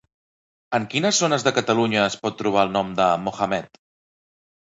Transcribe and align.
En 0.77 0.87
quines 0.93 1.19
zones 1.23 1.45
de 1.47 1.53
Catalunya 1.57 1.99
es 2.05 2.15
pot 2.25 2.39
trobar 2.41 2.65
el 2.69 2.73
nom 2.79 2.91
de 3.01 3.11
Mohamed? 3.27 3.79